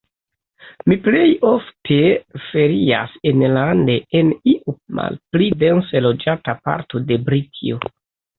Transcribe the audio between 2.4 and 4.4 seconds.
ferias enlande, en